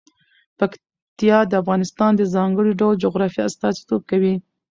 پکتیا 0.59 1.37
د 1.47 1.53
افغانستان 1.61 2.11
د 2.17 2.21
ځانګړي 2.35 2.71
ډول 2.79 2.93
جغرافیه 3.03 3.43
استازیتوب 3.49 4.01
کوي. 4.11 4.33